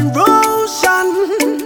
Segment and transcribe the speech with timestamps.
[0.00, 1.59] generation.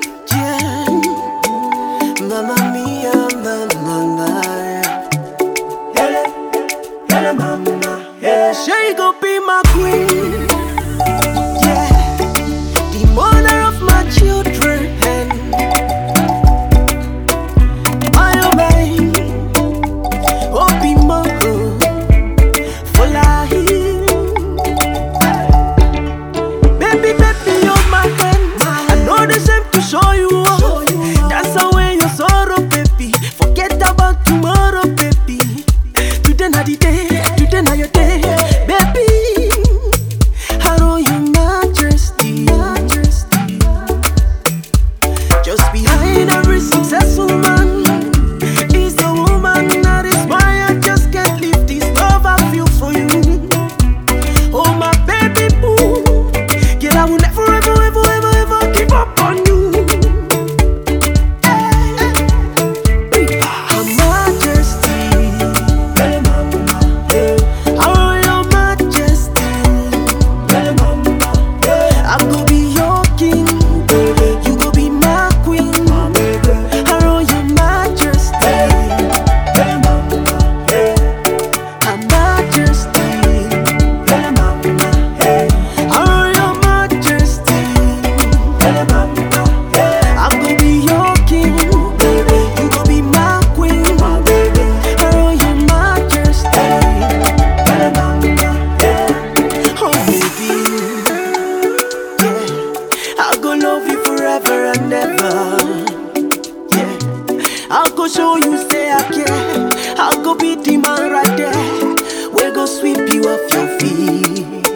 [107.71, 109.97] I'll go show you say I care.
[109.99, 112.31] I'll go be the man right there.
[112.33, 114.67] We go sweep you off your feet.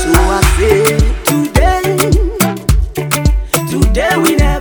[0.00, 1.98] So I say today,
[3.70, 4.53] today we never.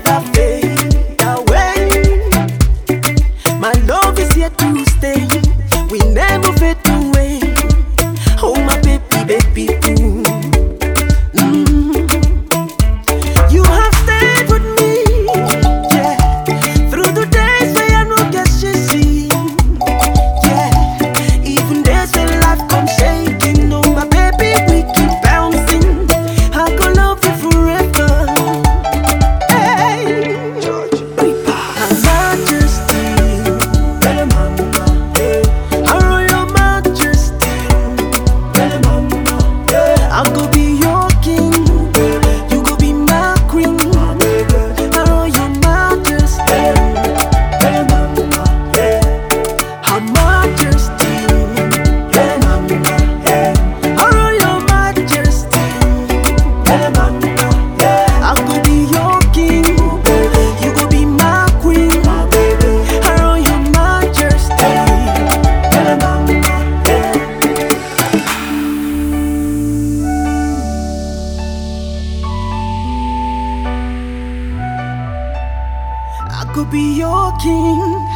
[76.53, 78.07] go be your king,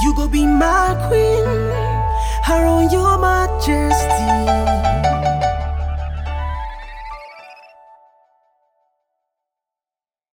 [0.00, 1.44] you go be my queen.
[2.44, 3.48] Haroon, you, my